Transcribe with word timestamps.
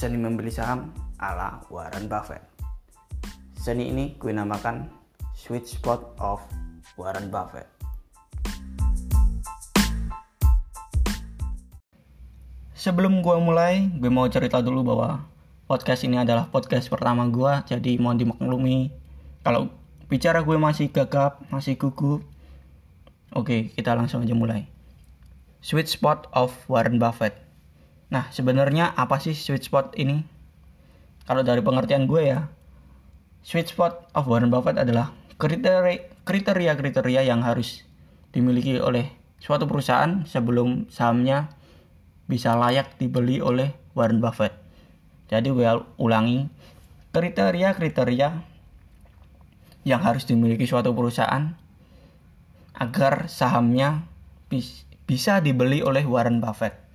Seni 0.00 0.16
membeli 0.16 0.48
saham 0.48 0.96
ala 1.20 1.60
Warren 1.68 2.08
Buffett. 2.08 2.40
Seni 3.52 3.92
ini 3.92 4.16
gue 4.16 4.32
namakan 4.32 4.88
Sweet 5.36 5.68
Spot 5.68 6.16
of 6.16 6.40
Warren 6.96 7.28
Buffett. 7.28 7.68
Sebelum 12.72 13.20
gue 13.20 13.36
mulai, 13.44 13.92
gue 13.92 14.08
mau 14.08 14.24
cerita 14.32 14.64
dulu 14.64 14.88
bahwa 14.88 15.28
podcast 15.68 16.08
ini 16.08 16.16
adalah 16.16 16.48
podcast 16.48 16.88
pertama 16.88 17.28
gue, 17.28 17.52
jadi 17.68 18.00
mohon 18.00 18.16
dimaklumi 18.16 18.88
kalau 19.44 19.68
bicara 20.08 20.40
gue 20.40 20.56
masih 20.56 20.88
gagap, 20.88 21.44
masih 21.52 21.76
gugup. 21.76 22.24
Oke, 23.36 23.68
kita 23.76 23.92
langsung 23.92 24.24
aja 24.24 24.32
mulai. 24.32 24.64
Sweet 25.60 25.92
Spot 25.92 26.24
of 26.32 26.56
Warren 26.72 26.96
Buffett. 26.96 27.49
Nah, 28.10 28.26
sebenarnya 28.34 28.90
apa 28.98 29.22
sih 29.22 29.38
sweet 29.38 29.62
spot 29.62 29.94
ini? 29.94 30.26
Kalau 31.30 31.46
dari 31.46 31.62
pengertian 31.62 32.10
gue 32.10 32.26
ya, 32.26 32.50
sweet 33.46 33.70
spot 33.70 34.10
of 34.18 34.26
Warren 34.26 34.50
Buffett 34.50 34.82
adalah 34.82 35.14
kriteria-kriteria 35.38 37.22
yang 37.22 37.46
harus 37.46 37.86
dimiliki 38.34 38.82
oleh 38.82 39.14
suatu 39.38 39.70
perusahaan 39.70 40.26
sebelum 40.26 40.90
sahamnya 40.90 41.54
bisa 42.26 42.58
layak 42.58 42.98
dibeli 42.98 43.38
oleh 43.38 43.78
Warren 43.94 44.18
Buffett. 44.18 44.58
Jadi 45.30 45.54
gue 45.54 45.70
ulangi, 46.02 46.50
kriteria-kriteria 47.14 48.28
yang 49.86 50.02
harus 50.02 50.26
dimiliki 50.26 50.66
suatu 50.66 50.90
perusahaan 50.90 51.54
agar 52.74 53.30
sahamnya 53.30 54.02
bisa 55.06 55.38
dibeli 55.38 55.78
oleh 55.86 56.02
Warren 56.02 56.42
Buffett. 56.42 56.89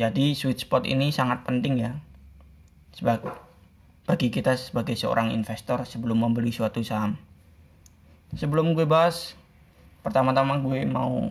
Jadi 0.00 0.32
sweet 0.32 0.64
spot 0.64 0.88
ini 0.88 1.12
sangat 1.12 1.44
penting 1.44 1.84
ya. 1.84 1.92
Sebagai 2.96 3.32
bagi 4.02 4.34
kita 4.34 4.58
sebagai 4.58 4.98
seorang 4.98 5.30
investor 5.30 5.84
sebelum 5.86 6.24
membeli 6.26 6.50
suatu 6.50 6.82
saham. 6.82 7.14
Sebelum 8.32 8.72
gue 8.72 8.88
bahas, 8.88 9.36
pertama-tama 10.00 10.58
gue 10.58 10.88
mau 10.88 11.30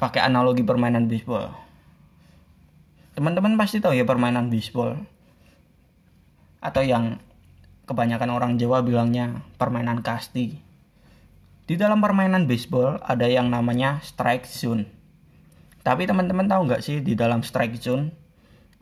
pakai 0.00 0.24
analogi 0.24 0.64
permainan 0.64 1.06
baseball. 1.06 1.52
Teman-teman 3.12 3.60
pasti 3.60 3.78
tahu 3.78 3.92
ya 3.92 4.08
permainan 4.08 4.48
baseball. 4.48 4.96
Atau 6.64 6.82
yang 6.82 7.20
kebanyakan 7.84 8.32
orang 8.32 8.52
Jawa 8.56 8.80
bilangnya 8.80 9.44
permainan 9.60 10.00
kasti. 10.00 10.56
Di 11.68 11.74
dalam 11.76 12.00
permainan 12.00 12.48
baseball 12.48 12.98
ada 13.04 13.28
yang 13.28 13.52
namanya 13.52 14.00
strike 14.00 14.48
zone. 14.48 15.01
Tapi 15.82 16.06
teman-teman 16.06 16.46
tahu 16.46 16.70
nggak 16.70 16.82
sih 16.82 17.02
di 17.02 17.18
dalam 17.18 17.42
strike 17.42 17.74
zone 17.82 18.14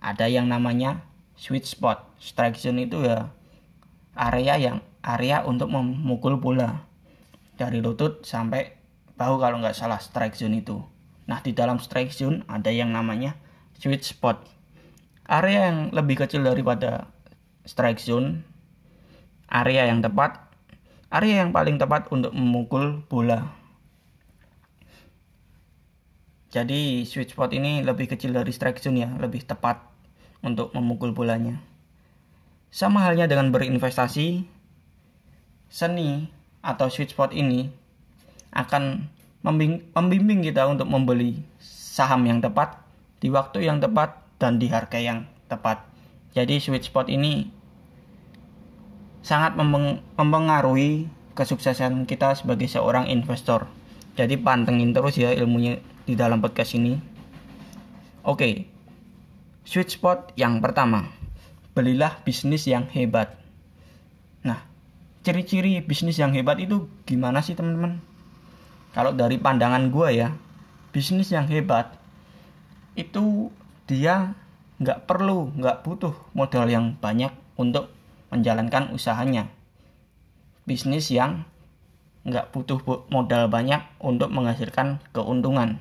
ada 0.00 0.28
yang 0.28 0.48
namanya 0.52 1.00
sweet 1.36 1.64
spot. 1.64 2.04
Strike 2.20 2.60
zone 2.60 2.84
itu 2.84 3.00
ya 3.00 3.32
area 4.12 4.60
yang 4.60 4.84
area 5.00 5.40
untuk 5.48 5.72
memukul 5.72 6.36
bola 6.36 6.84
dari 7.56 7.80
lutut 7.80 8.20
sampai 8.24 8.76
bahu 9.16 9.40
kalau 9.40 9.60
nggak 9.64 9.76
salah 9.76 9.96
strike 9.96 10.36
zone 10.36 10.60
itu. 10.60 10.80
Nah 11.24 11.40
di 11.40 11.56
dalam 11.56 11.80
strike 11.80 12.12
zone 12.12 12.44
ada 12.48 12.68
yang 12.68 12.92
namanya 12.92 13.36
sweet 13.80 14.04
spot. 14.04 14.44
Area 15.24 15.72
yang 15.72 15.94
lebih 15.96 16.20
kecil 16.20 16.44
daripada 16.44 17.08
strike 17.64 18.02
zone, 18.02 18.42
area 19.48 19.88
yang 19.88 20.02
tepat, 20.02 20.36
area 21.08 21.46
yang 21.46 21.54
paling 21.54 21.78
tepat 21.78 22.10
untuk 22.10 22.34
memukul 22.34 23.06
bola. 23.06 23.59
Jadi 26.50 27.06
sweet 27.06 27.30
spot 27.30 27.54
ini 27.54 27.86
lebih 27.86 28.10
kecil 28.10 28.34
dari 28.34 28.50
strike 28.50 28.82
zone 28.82 29.06
ya, 29.06 29.10
lebih 29.22 29.46
tepat 29.46 29.86
untuk 30.42 30.74
memukul 30.74 31.14
bolanya. 31.14 31.62
Sama 32.74 33.06
halnya 33.06 33.30
dengan 33.30 33.54
berinvestasi, 33.54 34.42
seni 35.70 36.26
atau 36.58 36.90
sweet 36.90 37.14
spot 37.14 37.30
ini 37.30 37.70
akan 38.50 39.06
membimbing 39.94 40.42
kita 40.42 40.66
untuk 40.66 40.90
membeli 40.90 41.38
saham 41.62 42.26
yang 42.26 42.42
tepat 42.42 42.82
di 43.22 43.30
waktu 43.30 43.70
yang 43.70 43.78
tepat 43.78 44.18
dan 44.42 44.58
di 44.58 44.66
harga 44.66 44.98
yang 44.98 45.30
tepat. 45.46 45.86
Jadi 46.34 46.58
sweet 46.58 46.82
spot 46.82 47.06
ini 47.06 47.46
sangat 49.22 49.54
mempengaruhi 49.54 51.06
kesuksesan 51.38 52.10
kita 52.10 52.34
sebagai 52.34 52.66
seorang 52.66 53.06
investor. 53.06 53.70
Jadi 54.18 54.34
pantengin 54.34 54.90
terus 54.90 55.14
ya 55.14 55.30
ilmunya 55.30 55.78
di 56.10 56.18
dalam 56.18 56.42
podcast 56.42 56.74
ini. 56.74 56.98
Oke. 58.26 58.66
Sweet 59.62 59.94
spot 59.94 60.34
yang 60.34 60.58
pertama. 60.58 61.06
Belilah 61.70 62.18
bisnis 62.26 62.66
yang 62.66 62.90
hebat. 62.90 63.38
Nah, 64.42 64.58
ciri-ciri 65.22 65.78
bisnis 65.86 66.18
yang 66.18 66.34
hebat 66.34 66.58
itu 66.58 66.90
gimana 67.06 67.38
sih 67.46 67.54
teman-teman? 67.54 68.02
Kalau 68.90 69.14
dari 69.14 69.38
pandangan 69.38 69.86
gue 69.94 70.08
ya, 70.10 70.34
bisnis 70.90 71.30
yang 71.30 71.46
hebat 71.46 71.94
itu 72.98 73.54
dia 73.86 74.34
nggak 74.82 75.06
perlu 75.06 75.54
nggak 75.54 75.86
butuh 75.86 76.14
modal 76.34 76.66
yang 76.66 76.98
banyak 76.98 77.30
untuk 77.54 77.92
menjalankan 78.34 78.90
usahanya 78.90 79.46
bisnis 80.64 81.12
yang 81.12 81.46
nggak 82.24 82.50
butuh 82.50 82.80
modal 83.12 83.46
banyak 83.52 83.84
untuk 84.00 84.32
menghasilkan 84.32 85.04
keuntungan 85.12 85.78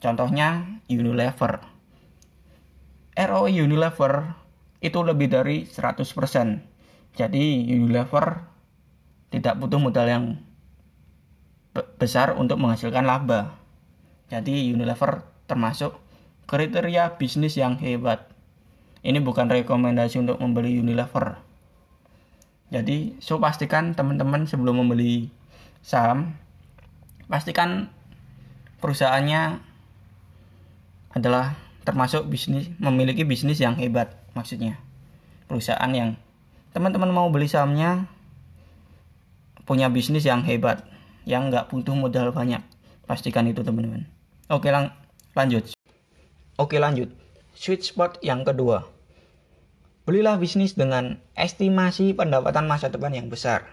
contohnya 0.00 0.80
Unilever 0.88 1.62
ROI 3.14 3.52
Unilever 3.60 4.34
itu 4.80 4.98
lebih 5.04 5.28
dari 5.28 5.68
100% 5.68 6.00
jadi 7.14 7.44
Unilever 7.76 8.48
tidak 9.30 9.54
butuh 9.60 9.78
modal 9.78 10.06
yang 10.08 10.24
besar 12.00 12.34
untuk 12.34 12.58
menghasilkan 12.58 13.06
laba 13.06 13.60
jadi 14.30 14.72
Unilever 14.72 15.26
termasuk 15.50 15.98
kriteria 16.50 17.14
bisnis 17.14 17.54
yang 17.54 17.78
hebat. 17.78 18.26
Ini 19.06 19.22
bukan 19.22 19.46
rekomendasi 19.46 20.18
untuk 20.18 20.42
membeli 20.42 20.82
Unilever. 20.82 21.38
Jadi, 22.74 23.18
so 23.22 23.38
pastikan 23.38 23.94
teman-teman 23.94 24.50
sebelum 24.50 24.82
membeli 24.82 25.30
saham, 25.82 26.34
pastikan 27.30 27.90
perusahaannya 28.82 29.62
adalah 31.10 31.58
termasuk 31.82 32.28
bisnis 32.30 32.70
memiliki 32.78 33.26
bisnis 33.26 33.58
yang 33.58 33.74
hebat 33.78 34.14
maksudnya. 34.36 34.78
Perusahaan 35.50 35.90
yang 35.90 36.14
teman-teman 36.70 37.10
mau 37.10 37.26
beli 37.28 37.50
sahamnya 37.50 38.06
punya 39.66 39.90
bisnis 39.90 40.26
yang 40.26 40.42
hebat, 40.46 40.86
yang 41.26 41.50
nggak 41.50 41.70
butuh 41.70 41.94
modal 41.94 42.30
banyak. 42.30 42.62
Pastikan 43.06 43.50
itu 43.50 43.66
teman-teman. 43.66 44.06
Oke 44.46 44.70
lang 44.70 44.94
lanjut. 45.34 45.74
Oke 46.58 46.78
lanjut. 46.78 47.10
Sweet 47.58 47.82
spot 47.82 48.22
yang 48.22 48.46
kedua. 48.46 48.86
Belilah 50.06 50.38
bisnis 50.38 50.74
dengan 50.74 51.22
estimasi 51.38 52.14
pendapatan 52.18 52.66
masa 52.66 52.90
depan 52.90 53.14
yang 53.14 53.30
besar. 53.30 53.66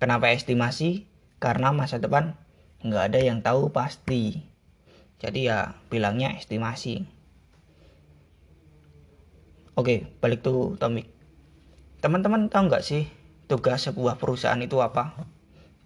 Kenapa 0.00 0.28
estimasi? 0.32 1.08
Karena 1.40 1.72
masa 1.72 1.96
depan 1.96 2.36
nggak 2.84 3.04
ada 3.12 3.20
yang 3.20 3.40
tahu 3.40 3.72
pasti. 3.72 4.51
Jadi 5.22 5.46
ya 5.46 5.78
bilangnya 5.86 6.34
estimasi. 6.34 7.06
Oke, 9.78 10.10
balik 10.18 10.42
tuh 10.42 10.74
Tomik. 10.76 11.06
Teman-teman 12.02 12.50
tahu 12.50 12.66
nggak 12.66 12.82
sih 12.82 13.06
tugas 13.46 13.86
sebuah 13.86 14.18
perusahaan 14.18 14.58
itu 14.58 14.82
apa? 14.82 15.14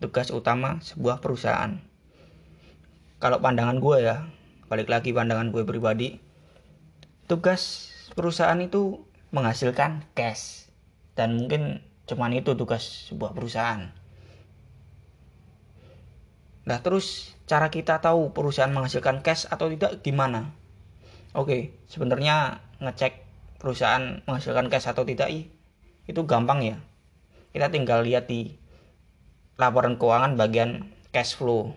Tugas 0.00 0.32
utama 0.32 0.80
sebuah 0.80 1.20
perusahaan 1.20 1.76
kalau 3.16 3.40
pandangan 3.40 3.80
gue 3.80 3.96
ya 4.04 4.28
balik 4.68 4.92
lagi 4.92 5.14
pandangan 5.16 5.48
gue 5.48 5.64
pribadi 5.64 6.20
tugas 7.24 7.92
perusahaan 8.12 8.58
itu 8.60 9.00
menghasilkan 9.32 10.04
cash 10.12 10.68
dan 11.16 11.40
mungkin 11.40 11.80
cuman 12.04 12.36
itu 12.36 12.52
tugas 12.54 13.08
sebuah 13.10 13.32
perusahaan 13.32 13.88
nah 16.66 16.82
terus 16.82 17.38
cara 17.46 17.70
kita 17.70 18.02
tahu 18.02 18.34
perusahaan 18.34 18.70
menghasilkan 18.74 19.22
cash 19.22 19.46
atau 19.46 19.70
tidak 19.70 20.02
gimana? 20.02 20.52
Oke 21.32 21.78
sebenarnya 21.86 22.60
ngecek 22.82 23.22
perusahaan 23.62 24.20
menghasilkan 24.26 24.68
cash 24.68 24.90
atau 24.90 25.06
tidak 25.06 25.30
itu 26.06 26.20
gampang 26.26 26.62
ya. 26.62 26.76
Kita 27.50 27.72
tinggal 27.72 28.04
lihat 28.04 28.28
di 28.28 28.52
laporan 29.56 29.96
keuangan 29.96 30.36
bagian 30.36 30.92
cash 31.10 31.34
flow. 31.34 31.72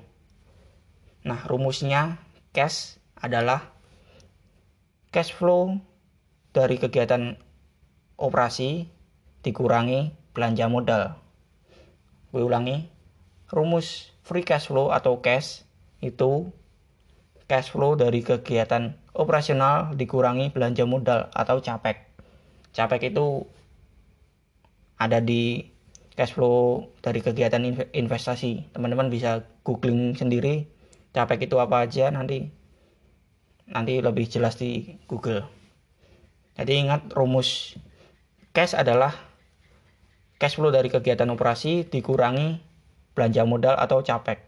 Nah, 1.24 1.39
rumusnya 1.47 2.19
cash 2.51 3.00
adalah 3.15 3.71
cash 5.15 5.31
flow 5.31 5.80
dari 6.51 6.75
kegiatan 6.75 7.39
operasi 8.19 8.91
dikurangi 9.41 10.12
belanja 10.36 10.68
modal. 10.68 11.03
Gue 12.36 12.44
ulangi, 12.44 12.91
rumus 13.50 14.13
free 14.22 14.46
cash 14.46 14.69
flow 14.69 14.94
atau 14.94 15.22
cash 15.25 15.66
itu 16.00 16.54
cash 17.50 17.74
flow 17.74 17.98
dari 17.98 18.22
kegiatan 18.22 18.94
operasional 19.18 19.98
dikurangi 19.98 20.54
belanja 20.54 20.86
modal 20.86 21.34
atau 21.34 21.57
CAPEX. 21.60 21.98
CAPEX 22.78 23.01
itu 23.10 23.50
ada 25.01 25.18
di 25.18 25.66
cash 26.13 26.38
flow 26.38 26.94
dari 27.01 27.25
kegiatan 27.25 27.63
investasi. 27.90 28.69
Teman-teman 28.69 29.10
bisa 29.10 29.50
googling 29.66 30.13
sendiri 30.13 30.69
CAPEX 31.10 31.50
itu 31.50 31.57
apa 31.57 31.90
aja 31.90 32.13
nanti 32.13 32.54
nanti 33.66 33.98
lebih 33.98 34.30
jelas 34.30 34.62
di 34.62 35.01
Google. 35.10 35.46
Jadi 36.54 36.86
ingat 36.86 37.10
rumus 37.18 37.74
cash 38.54 38.78
adalah 38.78 39.16
cash 40.38 40.62
flow 40.62 40.69
dari 40.69 40.94
kegiatan 40.94 41.28
operasi 41.34 41.90
dikurangi 41.90 42.69
belanja 43.19 43.44
modal 43.44 43.75
atau 43.75 44.00
CAPEX. 44.00 44.39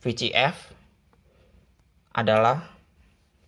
VCF 0.00 0.72
adalah 2.16 2.64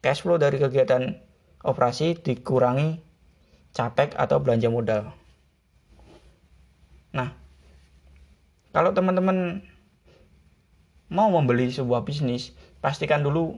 cash 0.04 0.20
flow 0.20 0.36
dari 0.36 0.60
kegiatan 0.60 1.16
operasi 1.64 2.20
dikurangi 2.20 3.00
capek 3.72 4.12
atau 4.20 4.36
belanja 4.44 4.68
modal. 4.68 5.16
Nah, 7.16 7.32
kalau 8.76 8.92
teman-teman 8.92 9.64
mau 11.08 11.32
membeli 11.32 11.72
sebuah 11.72 12.04
bisnis, 12.04 12.52
pastikan 12.84 13.24
dulu 13.24 13.56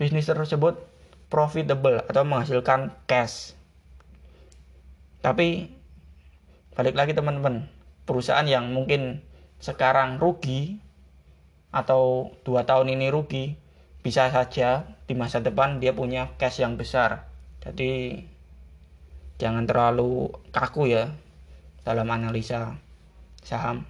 bisnis 0.00 0.24
tersebut 0.24 0.80
profitable 1.28 2.00
atau 2.08 2.24
menghasilkan 2.24 2.96
cash. 3.04 3.52
Tapi 5.20 5.68
balik 6.72 6.96
lagi 6.96 7.12
teman-teman, 7.12 7.68
perusahaan 8.08 8.46
yang 8.48 8.72
mungkin 8.72 9.20
sekarang 9.58 10.22
rugi 10.22 10.78
atau 11.74 12.32
dua 12.46 12.64
tahun 12.64 12.94
ini 12.94 13.10
rugi, 13.10 13.54
bisa 14.00 14.30
saja 14.30 14.98
di 15.04 15.12
masa 15.18 15.42
depan 15.42 15.82
dia 15.82 15.92
punya 15.92 16.32
cash 16.40 16.62
yang 16.62 16.78
besar. 16.78 17.28
Jadi 17.60 18.22
jangan 19.36 19.66
terlalu 19.66 20.32
kaku 20.54 20.88
ya 20.90 21.12
dalam 21.82 22.08
analisa 22.08 22.78
saham. 23.42 23.84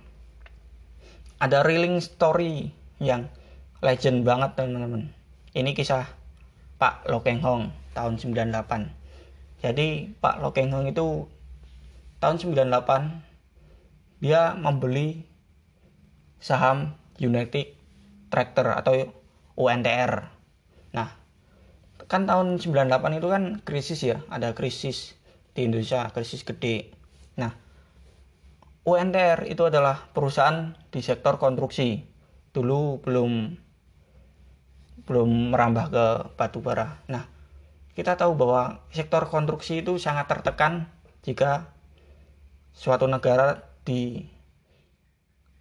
Ada 1.39 1.63
reeling 1.63 2.03
story 2.03 2.75
yang 2.99 3.31
legend 3.79 4.27
banget 4.27 4.59
teman-teman. 4.59 5.15
Ini 5.55 5.71
kisah 5.71 6.07
Pak 6.83 7.07
Lokeng 7.07 7.39
Hong 7.43 7.71
tahun 7.95 8.19
98. 8.19 9.63
Jadi 9.63 10.15
Pak 10.19 10.43
Lokeng 10.43 10.71
Hong 10.75 10.87
itu 10.91 11.27
tahun 12.19 12.43
98 12.43 14.23
dia 14.23 14.55
membeli 14.59 15.23
saham 16.39 16.95
United 17.19 17.75
Tractor 18.31 18.75
atau 18.77 18.95
UNTR. 19.59 20.31
Nah, 20.95 21.09
kan 22.07 22.25
tahun 22.25 22.63
98 22.63 23.19
itu 23.19 23.29
kan 23.29 23.43
krisis 23.67 24.01
ya, 24.07 24.23
ada 24.31 24.55
krisis 24.55 25.19
di 25.53 25.67
Indonesia, 25.67 26.07
krisis 26.15 26.47
gede. 26.47 26.95
Nah, 27.35 27.51
UNTR 28.87 29.51
itu 29.51 29.67
adalah 29.67 30.09
perusahaan 30.15 30.79
di 30.89 31.03
sektor 31.03 31.37
konstruksi. 31.37 32.07
Dulu 32.55 33.03
belum 33.03 33.33
belum 35.09 35.31
merambah 35.57 35.87
ke 35.89 36.07
batu 36.37 36.61
bara. 36.61 37.01
Nah, 37.09 37.25
kita 37.97 38.15
tahu 38.15 38.37
bahwa 38.39 38.85
sektor 38.95 39.27
konstruksi 39.27 39.83
itu 39.83 39.97
sangat 39.97 40.31
tertekan 40.31 40.87
jika 41.25 41.73
suatu 42.77 43.11
negara 43.11 43.67
di 43.83 44.29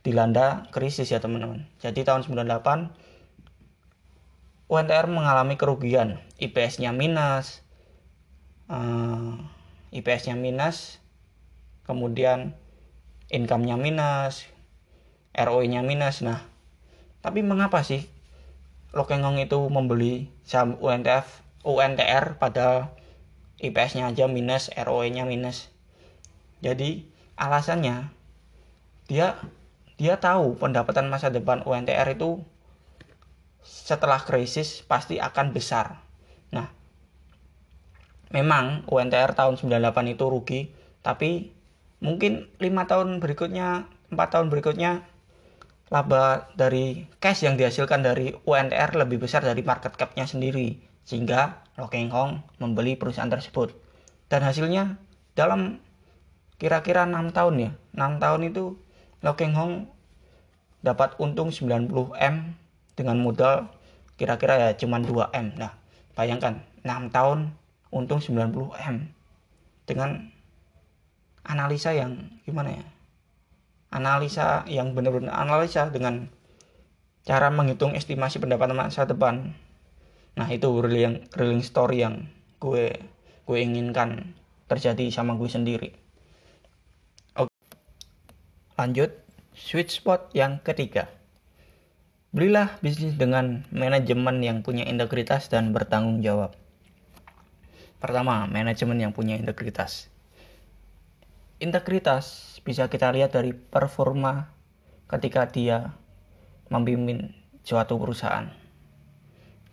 dilanda 0.08 0.72
krisis 0.72 1.12
ya 1.12 1.20
teman-teman. 1.20 1.68
Jadi 1.84 2.08
tahun 2.08 2.24
98 2.24 2.96
UNTR 4.72 5.12
mengalami 5.12 5.60
kerugian, 5.60 6.24
IPS-nya 6.40 6.96
minus, 6.96 7.60
uh, 8.72 9.36
eh, 9.92 10.00
IPS-nya 10.00 10.40
minus, 10.40 11.04
kemudian 11.84 12.56
income-nya 13.28 13.76
minus, 13.76 14.48
ROE-nya 15.36 15.84
minus. 15.84 16.24
Nah, 16.24 16.40
tapi 17.20 17.44
mengapa 17.44 17.84
sih 17.84 18.08
Lokengong 18.96 19.38
itu 19.44 19.60
membeli 19.68 20.32
saham 20.48 20.80
UNTF, 20.80 21.44
UNTR 21.68 22.40
pada 22.40 22.96
IPS-nya 23.60 24.10
aja 24.10 24.32
minus, 24.32 24.72
ROE-nya 24.72 25.28
minus. 25.28 25.68
Jadi 26.64 27.06
alasannya 27.36 28.10
dia 29.12 29.38
dia 29.98 30.22
tahu 30.22 30.58
pendapatan 30.62 31.10
masa 31.10 31.34
depan 31.34 31.66
UNTR 31.66 32.06
itu 32.14 32.42
setelah 33.66 34.22
krisis 34.22 34.86
pasti 34.86 35.18
akan 35.18 35.52
besar. 35.52 36.00
Nah, 36.54 36.70
memang 38.32 38.86
UNTR 38.88 39.34
tahun 39.34 39.58
98 39.60 40.14
itu 40.14 40.26
rugi, 40.30 40.62
tapi 41.02 41.52
mungkin 42.00 42.48
lima 42.62 42.86
tahun 42.86 43.18
berikutnya, 43.18 43.90
empat 44.14 44.30
tahun 44.38 44.48
berikutnya 44.54 45.04
laba 45.88 46.52
dari 46.60 47.08
cash 47.24 47.48
yang 47.48 47.56
dihasilkan 47.56 48.04
dari 48.04 48.36
UNTR 48.44 48.96
lebih 48.96 49.24
besar 49.24 49.40
dari 49.40 49.64
market 49.64 49.96
cap-nya 49.96 50.28
sendiri 50.28 50.84
sehingga 51.08 51.64
Lokeng 51.80 52.12
Hong 52.12 52.44
membeli 52.60 53.00
perusahaan 53.00 53.32
tersebut 53.32 53.72
dan 54.28 54.44
hasilnya 54.44 55.00
dalam 55.32 55.80
kira-kira 56.60 57.08
enam 57.08 57.32
tahun 57.32 57.56
ya 57.56 57.72
enam 57.96 58.20
tahun 58.20 58.52
itu 58.52 58.76
Lokeng 59.26 59.58
Hong 59.58 59.74
dapat 60.86 61.18
untung 61.18 61.50
90 61.50 61.90
M 62.18 62.36
dengan 62.94 63.18
modal 63.18 63.70
kira-kira 64.18 64.58
ya 64.58 64.70
cuma 64.78 64.98
2M. 65.02 65.58
Nah, 65.58 65.74
bayangkan 66.18 66.62
6 66.82 67.14
tahun 67.14 67.54
untung 67.94 68.20
90M 68.22 69.14
dengan 69.86 70.34
analisa 71.46 71.94
yang 71.94 72.42
gimana 72.44 72.82
ya? 72.82 72.86
Analisa 73.94 74.68
yang 74.68 74.92
benar-benar 74.94 75.32
analisa 75.32 75.88
dengan 75.88 76.28
cara 77.24 77.48
menghitung 77.52 77.96
estimasi 77.96 78.40
pendapatan 78.40 78.76
masa 78.76 79.08
depan. 79.08 79.56
Nah, 80.38 80.48
itu 80.52 80.70
real 80.84 81.24
real 81.34 81.62
story 81.64 82.04
yang 82.04 82.28
gue 82.60 82.94
gue 83.48 83.58
inginkan 83.64 84.36
terjadi 84.68 85.08
sama 85.10 85.40
gue 85.40 85.48
sendiri. 85.48 86.07
Lanjut, 88.78 89.10
sweet 89.58 89.90
spot 89.90 90.30
yang 90.38 90.62
ketiga. 90.62 91.10
Belilah 92.30 92.78
bisnis 92.78 93.18
dengan 93.18 93.66
manajemen 93.74 94.38
yang 94.46 94.62
punya 94.62 94.86
integritas 94.86 95.50
dan 95.50 95.74
bertanggung 95.74 96.22
jawab. 96.22 96.54
Pertama, 97.98 98.46
manajemen 98.46 99.02
yang 99.02 99.18
punya 99.18 99.34
integritas. 99.34 100.14
Integritas 101.58 102.62
bisa 102.62 102.86
kita 102.86 103.10
lihat 103.10 103.34
dari 103.34 103.58
performa 103.58 104.54
ketika 105.10 105.50
dia 105.50 105.98
memimpin 106.70 107.34
suatu 107.66 107.98
perusahaan. 107.98 108.54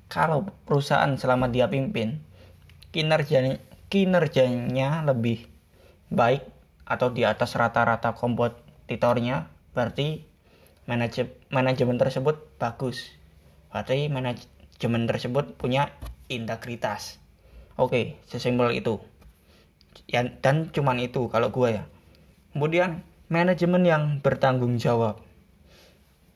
Kalau 0.09 0.49
perusahaan 0.65 1.13
selama 1.21 1.53
dia 1.53 1.69
pimpin, 1.69 2.25
kinerjanya, 2.89 3.61
kinerjanya 3.93 5.05
lebih 5.05 5.45
baik 6.09 6.49
atau 6.89 7.13
di 7.13 7.29
atas 7.29 7.53
rata-rata 7.53 8.17
kompetitornya, 8.85 9.49
berarti 9.73 10.29
manajemen 10.85 11.33
manajemen 11.49 11.97
tersebut 11.97 12.37
bagus. 12.61 13.17
Berarti 13.73 14.13
manajemen 14.13 15.09
tersebut 15.09 15.57
punya 15.57 15.89
integritas. 16.29 17.17
Oke, 17.81 18.21
sesimpel 18.29 18.77
itu. 18.77 19.01
Ya, 20.05 20.21
dan 20.45 20.69
cuman 20.69 21.01
itu 21.01 21.33
kalau 21.33 21.49
gue 21.49 21.81
ya. 21.81 21.85
Kemudian 22.53 23.01
manajemen 23.33 23.89
yang 23.89 24.03
bertanggung 24.21 24.77
jawab. 24.77 25.25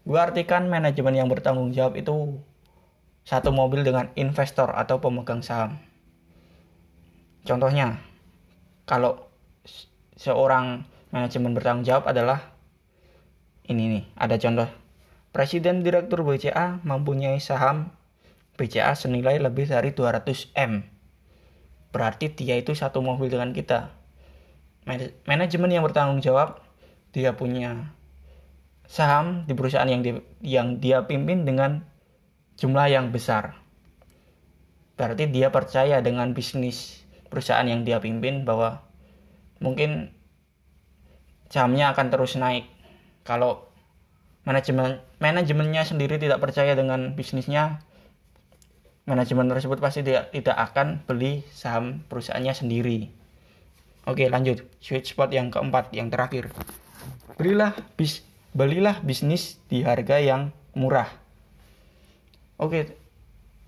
Gue 0.08 0.16
artikan 0.16 0.72
manajemen 0.72 1.20
yang 1.20 1.28
bertanggung 1.28 1.76
jawab 1.76 2.00
itu 2.00 2.40
satu 3.28 3.52
mobil 3.52 3.84
dengan 3.84 4.08
investor 4.16 4.72
atau 4.72 5.04
pemegang 5.04 5.44
saham. 5.44 5.76
Contohnya, 7.44 8.00
kalau 8.88 9.28
seorang 10.16 10.88
manajemen 11.10 11.56
bertanggung 11.56 11.86
jawab 11.86 12.08
adalah 12.10 12.52
ini 13.68 14.00
nih. 14.00 14.04
Ada 14.16 14.40
contoh. 14.40 14.68
Presiden 15.28 15.84
Direktur 15.84 16.24
BCA 16.24 16.80
mempunyai 16.82 17.36
saham 17.38 17.92
BCA 18.58 18.96
senilai 18.96 19.38
lebih 19.38 19.70
dari 19.70 19.92
200 19.94 20.50
M. 20.56 20.82
Berarti 21.94 22.32
dia 22.32 22.58
itu 22.58 22.74
satu 22.74 23.04
mobil 23.04 23.30
dengan 23.30 23.54
kita. 23.54 23.92
Manajemen 25.28 25.68
yang 25.68 25.84
bertanggung 25.84 26.24
jawab 26.24 26.64
dia 27.12 27.36
punya 27.36 27.92
saham 28.88 29.44
di 29.44 29.52
perusahaan 29.52 29.86
yang 29.86 30.00
di, 30.00 30.16
yang 30.40 30.80
dia 30.80 31.04
pimpin 31.04 31.44
dengan 31.44 31.84
jumlah 32.56 32.88
yang 32.88 33.12
besar. 33.12 33.60
Berarti 34.96 35.28
dia 35.30 35.52
percaya 35.52 36.00
dengan 36.00 36.32
bisnis 36.32 37.04
perusahaan 37.28 37.68
yang 37.68 37.84
dia 37.84 38.00
pimpin 38.00 38.48
bahwa 38.48 38.82
mungkin 39.60 40.10
sahamnya 41.48 41.92
akan 41.92 42.06
terus 42.12 42.36
naik 42.36 42.68
kalau 43.24 43.68
manajemen 44.48 45.00
manajemennya 45.20 45.84
sendiri 45.84 46.16
tidak 46.16 46.40
percaya 46.40 46.72
dengan 46.72 47.12
bisnisnya 47.12 47.84
manajemen 49.08 49.48
tersebut 49.48 49.80
pasti 49.80 50.04
tidak, 50.04 50.28
tidak 50.36 50.56
akan 50.60 51.00
beli 51.08 51.40
saham 51.48 52.04
perusahaannya 52.12 52.52
sendiri. 52.52 53.08
Oke, 54.04 54.28
lanjut. 54.28 54.68
Sweet 54.84 55.08
spot 55.08 55.32
yang 55.32 55.48
keempat, 55.48 55.92
yang 55.96 56.12
terakhir. 56.12 56.52
Belilah 57.40 57.72
bis 57.96 58.20
belilah 58.52 59.00
bisnis 59.00 59.56
di 59.72 59.80
harga 59.80 60.20
yang 60.20 60.52
murah. 60.76 61.08
Oke. 62.60 63.00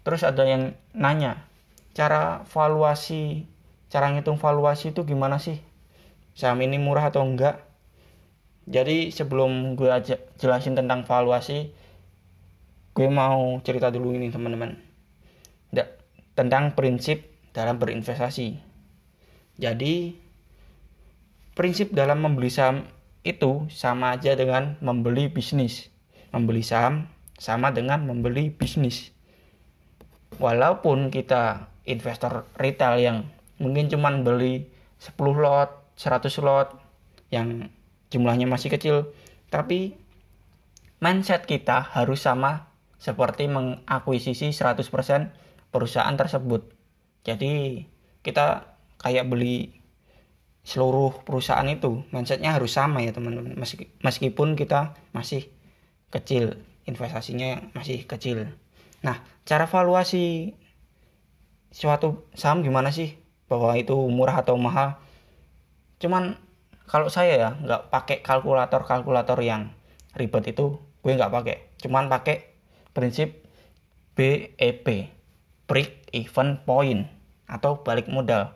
Terus 0.00 0.24
ada 0.24 0.44
yang 0.48 0.72
nanya, 0.96 1.44
cara 1.92 2.44
valuasi, 2.48 3.44
cara 3.92 4.08
ngitung 4.12 4.40
valuasi 4.40 4.96
itu 4.96 5.04
gimana 5.04 5.36
sih? 5.36 5.60
Saham 6.32 6.64
ini 6.64 6.80
murah 6.80 7.12
atau 7.12 7.20
enggak? 7.20 7.60
Jadi 8.70 9.10
sebelum 9.10 9.74
gue 9.74 9.90
jelasin 10.38 10.78
tentang 10.78 11.02
valuasi, 11.02 11.74
gue 12.94 13.08
mau 13.10 13.58
cerita 13.66 13.90
dulu 13.90 14.14
ini 14.14 14.30
teman-teman 14.30 14.90
tentang 16.40 16.72
prinsip 16.72 17.28
dalam 17.52 17.76
berinvestasi. 17.76 18.56
Jadi, 19.60 20.16
prinsip 21.52 21.92
dalam 21.92 22.24
membeli 22.24 22.48
saham 22.48 22.88
itu 23.26 23.68
sama 23.68 24.16
aja 24.16 24.32
dengan 24.32 24.80
membeli 24.80 25.28
bisnis. 25.28 25.92
Membeli 26.32 26.64
saham 26.64 27.12
sama 27.36 27.74
dengan 27.76 28.08
membeli 28.08 28.48
bisnis. 28.48 29.12
Walaupun 30.40 31.12
kita 31.12 31.68
investor 31.84 32.48
retail 32.56 32.96
yang 32.96 33.18
mungkin 33.60 33.92
cuma 33.92 34.08
beli 34.16 34.72
10 34.96 35.20
lot, 35.36 35.92
100 36.00 36.40
lot 36.40 36.80
yang 37.28 37.68
jumlahnya 38.10 38.50
masih 38.50 38.70
kecil, 38.74 39.14
tapi 39.48 39.96
mindset 41.00 41.46
kita 41.46 41.82
harus 41.94 42.26
sama 42.26 42.70
seperti 43.00 43.48
mengakuisisi 43.48 44.52
100% 44.52 44.84
perusahaan 45.72 46.14
tersebut. 46.18 46.68
Jadi 47.24 47.84
kita 48.20 48.76
kayak 49.00 49.30
beli 49.30 49.80
seluruh 50.60 51.24
perusahaan 51.24 51.64
itu 51.64 52.04
mindsetnya 52.12 52.52
harus 52.52 52.76
sama 52.76 53.00
ya 53.00 53.16
teman-teman. 53.16 53.56
Meskipun 54.04 54.60
kita 54.60 54.92
masih 55.16 55.48
kecil 56.12 56.60
investasinya 56.84 57.72
masih 57.72 58.04
kecil. 58.04 58.52
Nah 59.00 59.24
cara 59.48 59.64
valuasi 59.64 60.52
suatu 61.72 62.28
saham 62.36 62.60
gimana 62.60 62.92
sih? 62.92 63.16
Bahwa 63.48 63.74
itu 63.78 63.96
murah 64.10 64.42
atau 64.44 64.60
mahal? 64.60 65.00
Cuman 66.02 66.36
kalau 66.90 67.06
saya 67.06 67.38
ya 67.38 67.50
nggak 67.54 67.94
pakai 67.94 68.18
kalkulator 68.18 68.82
kalkulator 68.82 69.38
yang 69.38 69.70
ribet 70.18 70.50
itu 70.50 70.82
gue 71.06 71.12
nggak 71.14 71.30
pakai 71.30 71.56
cuman 71.86 72.10
pakai 72.10 72.50
prinsip 72.90 73.46
BEP 74.18 75.14
break 75.70 76.10
even 76.10 76.58
point 76.66 77.06
atau 77.46 77.78
balik 77.86 78.10
modal. 78.10 78.50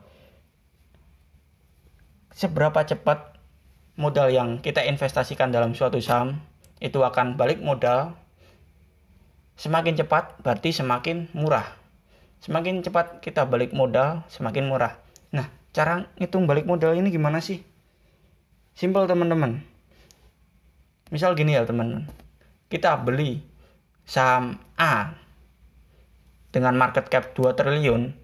Seberapa 2.34 2.82
cepat 2.82 3.38
modal 3.94 4.34
yang 4.34 4.58
kita 4.58 4.82
investasikan 4.82 5.54
dalam 5.54 5.78
suatu 5.78 6.02
saham 6.02 6.42
itu 6.82 6.98
akan 7.06 7.38
balik 7.38 7.62
modal 7.62 8.18
semakin 9.54 9.94
cepat 9.94 10.42
berarti 10.42 10.74
semakin 10.74 11.30
murah. 11.38 11.78
Semakin 12.42 12.82
cepat 12.82 13.22
kita 13.22 13.46
balik 13.46 13.70
modal, 13.72 14.26
semakin 14.28 14.68
murah. 14.68 14.98
Nah, 15.30 15.48
cara 15.70 16.10
ngitung 16.18 16.44
balik 16.44 16.66
modal 16.66 16.92
ini 16.98 17.08
gimana 17.08 17.38
sih? 17.40 17.62
Simpel 18.75 19.07
teman-teman. 19.07 19.62
Misal 21.14 21.38
gini 21.38 21.54
ya 21.54 21.62
teman-teman. 21.62 22.11
Kita 22.66 22.99
beli 22.99 23.38
saham 24.02 24.59
A 24.75 25.14
dengan 26.50 26.75
market 26.75 27.07
cap 27.07 27.38
2 27.38 27.54
triliun 27.54 28.19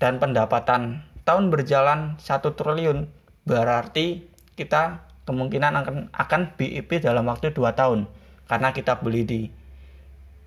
dan 0.00 0.16
pendapatan 0.16 1.04
tahun 1.28 1.52
berjalan 1.52 2.16
1 2.16 2.24
triliun 2.56 3.12
berarti 3.44 4.24
kita 4.56 5.04
kemungkinan 5.28 5.76
akan 5.84 5.96
akan 6.16 6.42
BIP 6.56 7.04
dalam 7.04 7.28
waktu 7.28 7.52
2 7.52 7.60
tahun 7.76 8.08
karena 8.48 8.72
kita 8.72 9.04
beli 9.04 9.22
di 9.28 9.40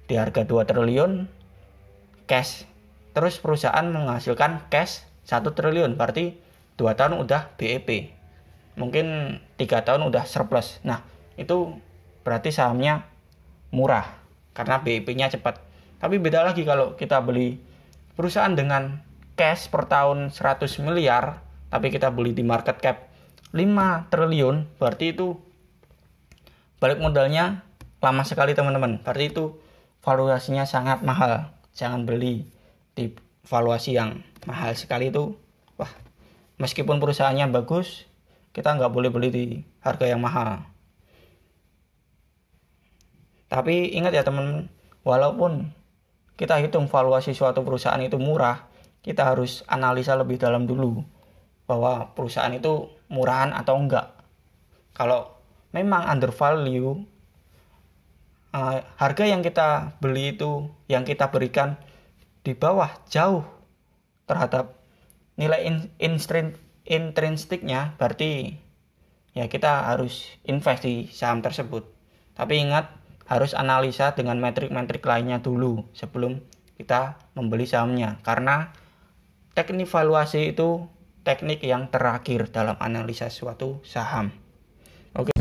di 0.10 0.14
harga 0.18 0.50
2 0.50 0.66
triliun 0.66 1.30
cash 2.26 2.66
terus 3.14 3.38
perusahaan 3.38 3.86
menghasilkan 3.86 4.66
cash 4.74 5.06
1 5.30 5.46
triliun 5.46 5.94
berarti 5.94 6.42
2 6.82 6.90
tahun 6.98 7.22
udah 7.22 7.54
BIP 7.54 8.15
mungkin 8.76 9.40
3 9.60 9.88
tahun 9.88 10.02
udah 10.08 10.24
surplus 10.28 10.80
nah 10.84 11.04
itu 11.36 11.76
berarti 12.24 12.52
sahamnya 12.52 13.08
murah 13.72 14.08
karena 14.56 14.80
BIP-nya 14.80 15.28
cepat 15.32 15.60
tapi 16.00 16.20
beda 16.20 16.44
lagi 16.46 16.62
kalau 16.68 16.94
kita 17.00 17.24
beli 17.24 17.60
perusahaan 18.16 18.52
dengan 18.56 19.04
cash 19.36 19.68
per 19.68 19.88
tahun 19.92 20.32
100 20.32 20.64
miliar, 20.84 21.44
tapi 21.68 21.92
kita 21.92 22.10
beli 22.10 22.32
di 22.32 22.42
market 22.42 22.80
cap 22.80 23.12
5 23.52 24.12
triliun, 24.12 24.80
berarti 24.80 25.16
itu 25.16 25.40
balik 26.80 27.00
modalnya 27.00 27.64
lama 28.00 28.24
sekali 28.24 28.56
teman-teman. 28.56 29.04
Berarti 29.04 29.32
itu 29.32 29.60
valuasinya 30.04 30.64
sangat 30.68 31.04
mahal. 31.04 31.52
Jangan 31.76 32.08
beli 32.08 32.48
di 32.96 33.12
valuasi 33.48 33.96
yang 33.96 34.24
mahal 34.48 34.76
sekali 34.76 35.12
itu. 35.12 35.36
Wah, 35.76 35.92
meskipun 36.60 37.04
perusahaannya 37.04 37.52
bagus, 37.52 38.08
kita 38.56 38.72
nggak 38.80 38.94
boleh 38.96 39.12
beli 39.12 39.30
di 39.30 39.46
harga 39.84 40.08
yang 40.08 40.24
mahal. 40.24 40.64
Tapi 43.52 43.92
ingat 43.92 44.16
ya 44.16 44.24
teman, 44.24 44.72
walaupun 45.04 45.76
kita 46.40 46.64
hitung 46.64 46.88
valuasi 46.88 47.36
suatu 47.36 47.68
perusahaan 47.68 48.00
itu 48.00 48.16
murah, 48.16 48.72
kita 49.04 49.28
harus 49.28 49.68
analisa 49.68 50.16
lebih 50.16 50.40
dalam 50.40 50.64
dulu 50.64 51.04
bahwa 51.68 52.16
perusahaan 52.16 52.56
itu 52.56 52.88
murahan 53.12 53.52
atau 53.52 53.76
enggak. 53.76 54.16
Kalau 54.96 55.36
memang 55.76 56.08
undervalue, 56.08 57.04
uh, 58.56 58.80
harga 58.96 59.24
yang 59.28 59.44
kita 59.44 60.00
beli 60.00 60.32
itu, 60.32 60.72
yang 60.88 61.04
kita 61.04 61.28
berikan 61.28 61.76
di 62.48 62.56
bawah 62.56 62.88
jauh 63.12 63.44
terhadap 64.32 64.80
nilai 65.36 65.68
in, 66.00 66.16
intrinstiknya, 66.86 67.98
berarti 67.98 68.62
ya 69.34 69.50
kita 69.50 69.90
harus 69.90 70.30
invest 70.46 70.86
di 70.86 71.10
saham 71.10 71.42
tersebut. 71.42 71.90
Tapi 72.38 72.62
ingat, 72.62 72.94
harus 73.26 73.58
analisa 73.58 74.14
dengan 74.14 74.38
metrik-metrik 74.38 75.02
lainnya 75.02 75.42
dulu 75.42 75.90
sebelum 75.98 76.46
kita 76.78 77.18
membeli 77.34 77.66
sahamnya 77.66 78.22
karena 78.22 78.70
teknik 79.58 79.90
valuasi 79.90 80.54
itu 80.54 80.86
teknik 81.26 81.66
yang 81.66 81.90
terakhir 81.90 82.54
dalam 82.54 82.78
analisa 82.78 83.34
suatu 83.34 83.82
saham. 83.82 84.30
Oke. 85.18 85.34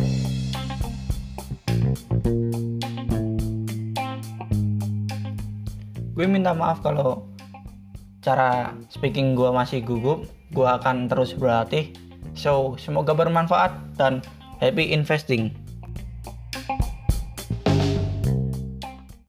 Gue 6.15 6.27
minta 6.31 6.57
maaf 6.57 6.81
kalau 6.81 7.29
cara 8.25 8.73
speaking 8.89 9.37
gue 9.37 9.51
masih 9.53 9.85
gugup. 9.85 10.25
Gue 10.55 10.71
akan 10.71 11.11
terus 11.11 11.35
berlatih. 11.35 11.91
So, 12.39 12.79
semoga 12.79 13.13
bermanfaat 13.13 13.99
dan 13.99 14.23
happy 14.63 14.95
investing. 14.95 15.64